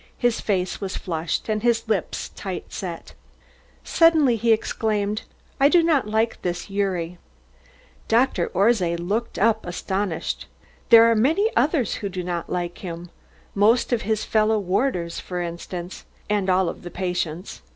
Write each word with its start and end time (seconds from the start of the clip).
His 0.17 0.41
face 0.41 0.81
was 0.81 0.97
flushed 0.97 1.47
and 1.47 1.61
his 1.61 1.87
lips 1.87 2.29
tight 2.29 2.73
set. 2.73 3.13
Suddenly 3.83 4.35
he 4.35 4.51
exclaimed: 4.51 5.21
"I 5.59 5.69
do 5.69 5.83
not 5.83 6.07
like 6.07 6.41
this 6.41 6.65
Gyuri." 6.69 7.19
Dr. 8.07 8.47
Orszay 8.47 8.95
looked 8.97 9.37
up 9.37 9.63
astonished. 9.63 10.47
"There 10.89 11.03
are 11.03 11.13
many 11.15 11.51
others 11.55 11.97
who 12.01 12.09
do 12.09 12.23
not 12.23 12.49
like 12.49 12.79
him 12.79 13.11
most 13.53 13.93
of 13.93 14.01
his 14.01 14.25
fellow 14.25 14.57
warders 14.57 15.19
for 15.19 15.39
instance, 15.39 16.03
and 16.27 16.49
all 16.49 16.67
of 16.67 16.81
the 16.81 16.89
patients. 16.89 17.61